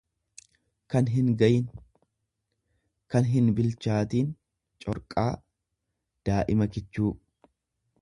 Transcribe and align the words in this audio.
kan 0.93 1.09
hingayin, 1.15 1.67
kann 3.15 3.29
hinbilchaatin, 3.35 4.35
corqaa; 4.89 5.31
Daa'ima 6.31 6.73
kichuu. 6.77 7.17